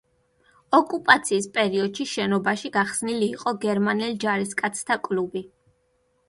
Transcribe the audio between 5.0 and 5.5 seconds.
კლუბი.